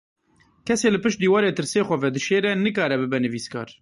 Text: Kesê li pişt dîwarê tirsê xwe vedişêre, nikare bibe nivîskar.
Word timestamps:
Kesê 0.67 0.87
li 0.91 0.99
pişt 1.03 1.17
dîwarê 1.21 1.51
tirsê 1.57 1.81
xwe 1.87 1.97
vedişêre, 2.03 2.51
nikare 2.65 2.97
bibe 3.01 3.19
nivîskar. 3.25 3.67